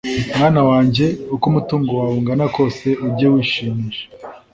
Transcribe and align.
mwana 0.37 0.61
wanjye, 0.69 1.05
uko 1.33 1.45
umutungo 1.51 1.89
wawe 1.99 2.13
ungana 2.19 2.45
kose, 2.55 2.87
ujye 3.05 3.27
wishimisha 3.33 4.05